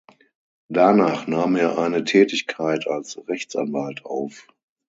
[0.67, 4.47] Danach nahm er eine Tätigkeit als Rechtsanwalt auf.